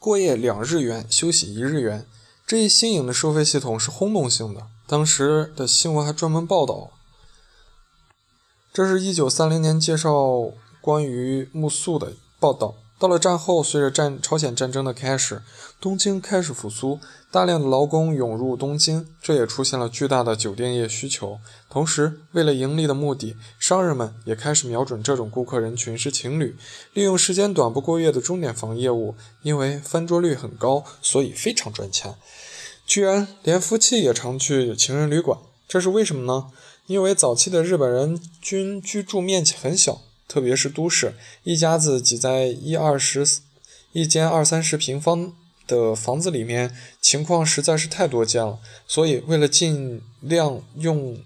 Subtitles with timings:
[0.00, 2.06] 过夜两日元，休息一日元。
[2.46, 6.90] 这一新颖的收费系统是轰动性的，当时的新闻还专门报道。
[8.72, 12.76] 这是一九三零年介绍关于木宿的报道。
[13.00, 15.40] 到了战后，随着战朝鲜战争的开始，
[15.80, 21.38] 东京开始复苏，大量的劳工涌入东京，这也出现了巨大的酒店业需求。
[21.70, 26.54] 同时，为了盈利的目的，商人们也开始瞄准这种顾客人群是情侣，
[26.92, 32.14] 利用时间短不过夜的钟点房业务，因为翻桌率很高，所以非常赚钱。
[32.84, 36.48] 居然连夫妻也常去情人旅馆，这是为什么呢？
[36.86, 40.02] 因为早期的日本人均居住面积很小。
[40.30, 41.12] 特别是都市，
[41.42, 43.26] 一家子挤在一二十、
[43.90, 45.32] 一间二三十平方
[45.66, 48.60] 的房子里面，情况实在是太多见了。
[48.86, 51.18] 所以，为了尽量用，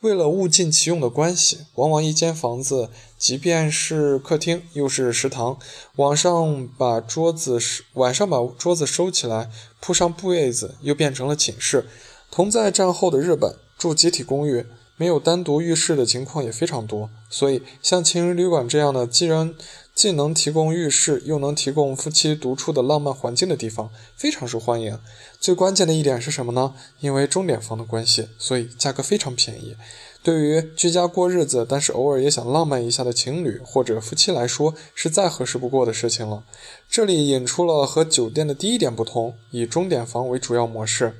[0.00, 5.56] 为了物尽其用的关系，往往一间房子，即便是客厅，又是食堂，
[5.94, 7.60] 晚上把桌子
[7.92, 11.86] 晚上把桌子收起来，铺上被子，又变成了寝室。
[12.32, 14.66] 同在战后的日本，住集体公寓。
[14.96, 19.52] 没有单独浴室的情况也非常多，所以像情人旅馆这样的，既然
[19.92, 24.98] 既能提供浴室，又能提供夫妻独处的浪漫环境的地方，非常受欢迎。
[25.40, 26.74] 最关键的一点是什么呢？
[27.00, 29.76] 因为钟点房的关系，所以价格非常便宜。
[30.22, 36.44] 对于居家过日子，但是偶尔也想浪漫一下的情侣或者夫妻来说，是再合适不过的事情了。
[36.88, 41.16] 这里引出了和酒店的第一点不同，以钟点房为主要模式。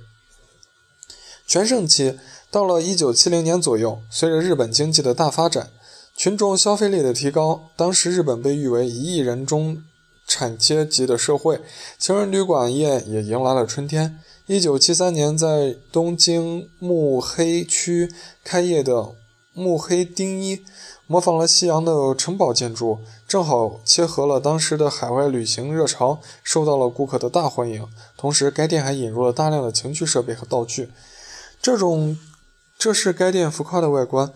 [1.47, 2.19] 全盛期。
[2.55, 5.71] 到了一九七零年左右，随着日本经济的大发展，
[6.17, 9.83] 群众消费力的提高，当时日本被誉为一亿人中
[10.25, 11.61] 产阶级的社会，
[11.99, 14.21] 情人旅馆业也迎来了春天。
[14.47, 18.09] 一九七三年，在东京目黑区
[18.45, 19.09] 开业的
[19.53, 20.63] 目黑丁一，
[21.09, 27.85] 模仿了西洋的城堡建筑，正好切合了当时的海外旅行热潮，受到了顾客的大欢迎。
[28.17, 30.91] 同时，该店还引入了大量的情趣设备和道具，
[31.61, 32.17] 这种。
[32.79, 34.33] 这是该店浮夸的外观。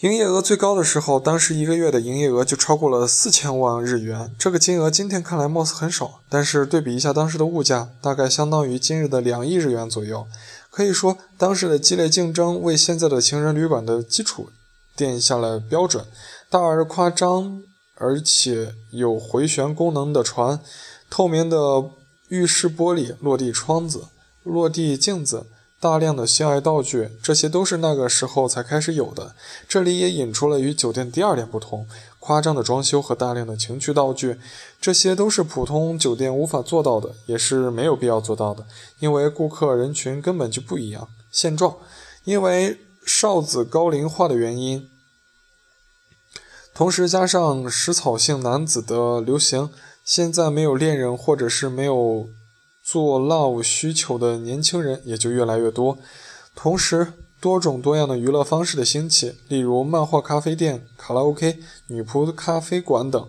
[0.00, 4.34] 营业额最高的时候，当时一个月的营业额就超过了四千万日元。
[4.38, 10.26] 这个金额今天看来貌似很少，但是对比一下当时的物价，大概相当于今日的两亿日元左右。
[10.70, 14.50] 可以说，当时的激烈竞争为现在的情人旅馆的基础
[14.96, 16.04] 奠下了标准。
[16.50, 17.62] 大而夸张，
[17.94, 20.60] 而且有回旋功能的船，
[21.08, 21.56] 透明的
[22.28, 24.06] 浴室玻璃，落地窗子，
[24.42, 25.46] 落地镜子。
[25.84, 29.34] 大量的性爱道具，这些都是那个时候才开始有的。
[29.68, 31.86] 这里也引出了与酒店第二点不同：
[32.18, 34.38] 夸张的装修和大量的情趣道具。
[34.80, 38.64] 这些都是普通酒店无法做到的，也是没有必要做到的，
[38.98, 41.06] 因为顾客人群根本就不一样。
[41.30, 41.76] 现状，
[42.24, 44.88] 因为少子高龄化的原因，
[46.72, 49.68] 同时加上食草性男子的流行，
[50.02, 52.30] 现在没有恋人或者是没有。
[52.84, 55.96] 做 love 需求的年轻人也就越来越多，
[56.54, 63.26] 同时多种多样的娱乐方式的兴起，例如漫画咖啡店、卡拉 OK、女仆咖啡馆等，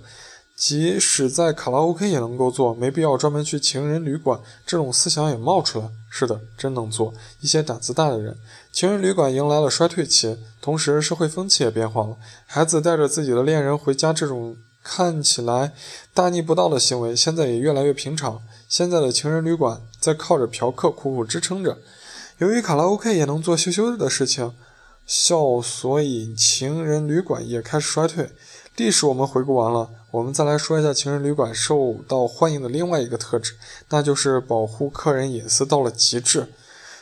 [0.58, 4.40] 即使在卡拉 OK 也能够做，没必要专门去情人旅馆。
[4.66, 7.14] 这种思想也冒出来，是的，真能做。
[7.40, 8.38] 一些胆子大的人，
[8.74, 15.72] 情人旅馆迎来了衰退期，同时社会风气也变化了，孩子带着自己的恋人回家，这种看起来
[16.14, 18.42] 大逆不道的行为，现在也越来越平常。
[18.68, 21.78] 现在的情人旅馆在靠着嫖客苦苦支撑着。
[22.40, 24.54] 由于卡拉 OK 也能做羞羞的事情，
[25.06, 28.32] 笑，所以情人旅馆也开始衰退。
[28.76, 33.54] 历史我们回顾完了，我们再来说一下情人旅馆受到欢迎的另外一个特质，
[33.90, 36.48] 那就是保护客人隐私到了极致。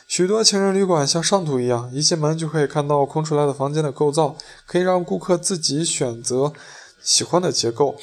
[0.07, 4.35] 许多情人旅馆像上图一样，一进门就可以看到空出来的房间的构造，
[4.67, 6.53] 可以让顾客自己选择
[7.01, 7.95] 喜欢的结构，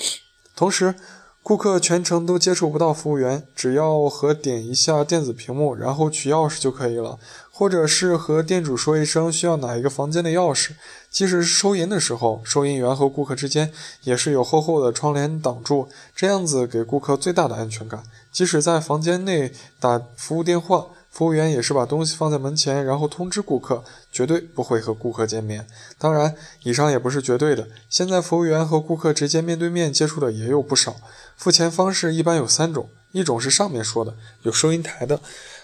[0.56, 0.94] 同时。
[1.42, 7.18] 顾客全程都接触不到服务员，只要和点一下电子屏幕，然后取钥匙就可以了，
[7.50, 10.72] 或者是和店主说一声需要哪一个房间的钥匙。
[11.10, 13.72] 即使是收银的时候，收银员和顾客之间
[14.04, 18.02] 也是有厚厚的窗帘挡住，这样子给顾客最大的安全感。
[18.30, 20.86] 即使在房间内打服务电话。
[21.10, 25.66] 服务员也是把东西放在门前，然后通知顾客，绝对不会和顾客见面。
[25.98, 27.68] 当然，以上也不是绝对的。
[27.88, 30.96] 现在服务员和顾客直接面对面接触的也有不少。
[31.36, 35.20] 付钱方式一般有三种：一种是上面说的有收银台的，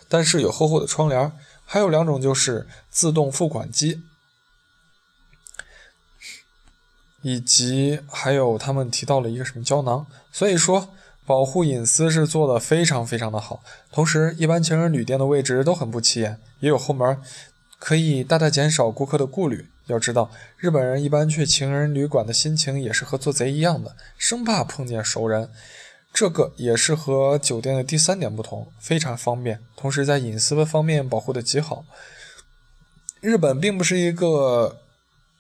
[0.09, 1.31] 但是有厚厚的窗帘；
[1.65, 4.03] 还有两种就是自动付款机，
[7.23, 10.07] 以及还有他们提到了一个什么胶囊。
[10.33, 10.93] 所以说。
[11.27, 17.21] 保护隐私是做的非常非常的好，同时一般情人旅店的位置都很不起眼，也有后门，
[17.79, 19.67] 可以大大减少顾客的顾虑。
[19.89, 25.51] 要知道，日本人一般去情人旅馆的心情也是和做贼一样的，生怕碰见熟人。
[26.13, 31.85] 这个也是和酒店的第三点不同，非常方便，同时在隐私的方面保护的极好。
[33.21, 34.79] 日本并不是一个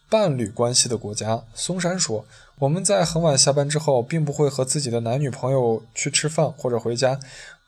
[0.09, 1.43] 伴侣关系的国家。
[1.55, 2.25] 松山说
[2.61, 7.19] ：“我们在很晚下班之后，并不会和自己的男女朋友去吃饭或者回家，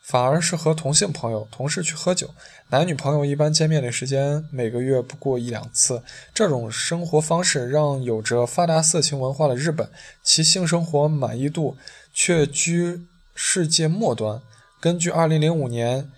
[0.02, 2.30] 反而是和同性朋友、同事去喝酒。
[2.68, 6.02] 男女朋友一般见面的时间每个月不过一两次。
[6.34, 9.88] 这种生活方式让有着发达色情文化的日本，
[10.22, 11.76] 其性生活满意度
[12.12, 14.40] 却居世界末端。
[14.80, 16.10] 根据2005年。”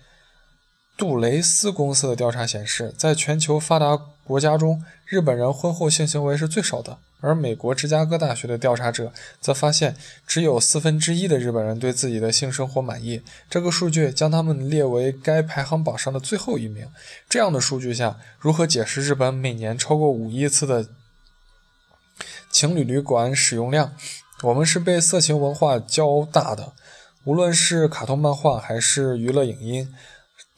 [0.97, 6.97] 杜蕾斯公司的调查显示，在全球发达国家中，日本人婚后性行为是最少的。
[7.23, 9.95] 而美国芝加哥大学的调查者则发现，
[10.25, 13.21] 只有四分之一的日本人对自己的性生活满意。
[13.47, 16.87] 这个数据将他们列为该排行榜上的最后一名。
[17.29, 20.87] 这样的数据下，如何解释日本每年超过五亿次的
[22.49, 23.93] 情侣旅馆使用量？
[24.41, 26.73] 我们是被色情文化教大的，
[27.25, 29.93] 无论是卡通漫画还是娱乐影音。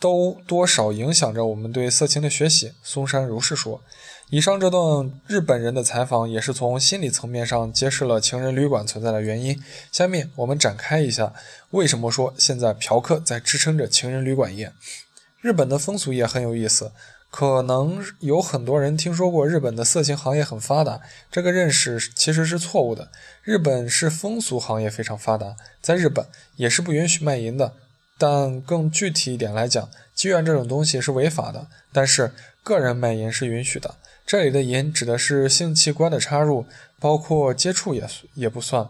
[0.04, 2.74] 都多少影响着我们对色情的学习。
[2.84, 3.82] 松山如是说。
[4.30, 9.64] 以上这段日本人的采访也是从心理层面上揭示了情人旅馆存在的原因。
[9.94, 11.32] 下面我们展开一下，
[11.70, 14.74] 为什么说现在嫖客在支撑着情人旅馆业？
[15.40, 16.92] 日本的风俗业很有意思，
[17.32, 21.00] 可能有很多人听说过日本的色情行业很发达，
[21.32, 23.10] 这个认识其实是错误的。
[23.42, 26.26] 日本是风俗行业非常发达，在日本
[26.58, 27.74] 也是不允许卖淫的。
[28.18, 32.32] 但更具体一点来讲，妓院这种东西是违法的，但是
[32.64, 33.96] 个人卖淫是允许的。
[34.26, 36.66] 这里的淫指的是性器官的插入，
[37.00, 38.88] 包括接触也也不算。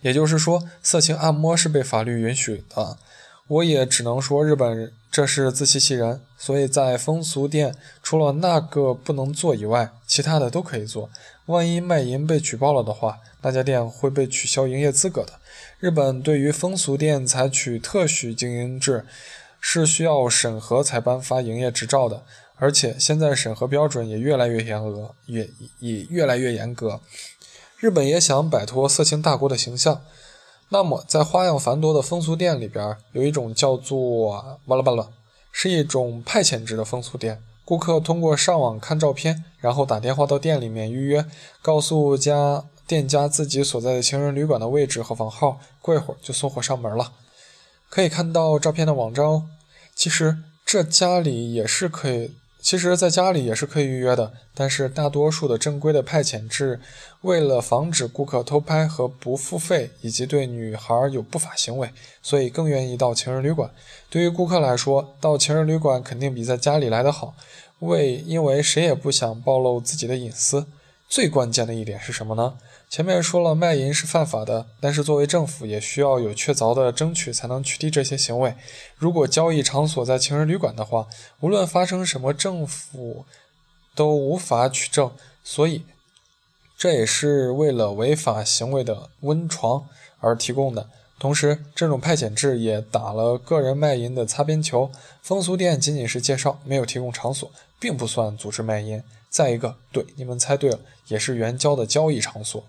[0.00, 2.98] 也就是说，色情按摩是被法律允许的。
[3.46, 6.20] 我也只能说，日本这是自欺欺人。
[6.36, 11.08] 所以在风俗店，除了那个不能做以外，其他的都可以做。
[11.46, 15.32] 万一卖淫被举报了的话，那家店会被取消营业资格的。
[15.80, 19.06] 日本对于风俗店采取特许经营制，
[19.58, 22.22] 是需要审核才颁发营业执照的，
[22.56, 25.48] 而且现在审核标准也越来越严格，也
[25.78, 27.00] 也越来越严格。
[27.78, 30.02] 日本也想摆脱色情大国的形象。
[30.68, 35.08] 那么，在花样繁多的风俗店里边，有一种叫做“巴拉巴拉”，
[35.52, 37.40] 是一种派遣制的风俗店。
[37.64, 41.24] 顾客通过上网看照片，然后打电话到店里面预约，
[41.62, 47.12] 告诉家店家自己所在的情人旅馆的位置和房号，过一会儿就送货上门了。
[47.88, 49.44] 可以看到照片的网站哦。
[49.94, 52.32] 其实这家里也是可以。
[52.66, 56.80] 其实，在家里也是可以预约的，但是大多数的正规的派遣制，
[57.20, 63.70] 为了防止顾客偷拍和不付费，以及对女孩有不法行为，所以更愿意到情人旅馆。
[64.10, 67.36] 对于顾客来说，到情人旅馆肯定比在家里来得好，
[67.78, 70.66] 为因为谁也不想暴露自己的隐私。
[71.08, 72.54] 最关键的一点是什么呢？
[72.88, 78.54] 前面说了，卖淫是犯法的，但是作为政府也需要有确凿的争取才能取缔这些行为。
[78.96, 81.08] 如果交易场所在情人旅馆的话，
[81.40, 83.26] 无论发生什么，政府
[83.94, 85.10] 都无法取证。
[85.42, 85.82] 所以，
[86.78, 89.86] 这也是为了违法行为的温床
[90.20, 90.88] 而提供的。
[91.18, 94.90] 同时，这种派遣制也打了个人卖淫的擦边球。
[95.22, 97.50] 风俗店仅仅是介绍，没有提供场所，
[97.80, 99.02] 并不算组织卖淫。
[99.28, 100.78] 再一个，对，你们猜对了，
[101.08, 102.64] 也是援交的交易场所。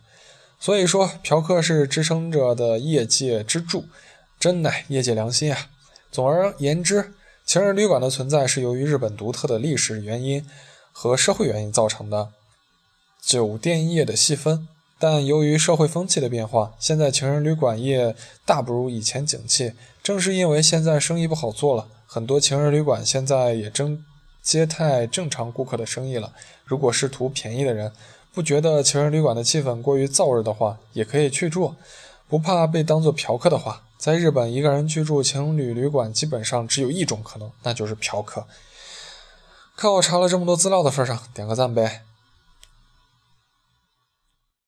[0.60, 3.86] 所以说，嫖客是支撑着的业界支柱，
[4.40, 5.70] 真乃业界良心啊！
[6.12, 7.14] 总而言之，
[7.46, 10.44] 情人旅馆的存在是由于日本独特的历史原因
[10.92, 12.30] 和社会原因造成的
[13.22, 14.68] 酒店业的细分。
[14.98, 19.74] 但由于社会风气的变化，现在情人旅馆业大不如以前景气。
[20.02, 24.04] 正是因为现在生意不好做了，很多情人旅馆现在也正
[24.42, 26.34] 接待正常顾客的生意了。
[26.66, 27.94] 如果是图便宜的人。
[28.38, 31.74] 不觉得情人旅馆的气氛过于燥热的话，也可以去住。
[32.30, 38.46] 不怕被当做嫖客的话，在日本一个人去住情侣旅馆，基本上只有一种可能，那就是嫖客。
[39.76, 42.04] 看我查了这么多资料的份上，点个赞呗。